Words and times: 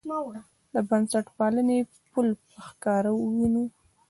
د 0.73 0.75
بنسټپالنې 0.89 1.79
پل 2.11 2.27
په 2.49 2.59
ښکاره 2.67 3.11
ووینو. 3.15 3.63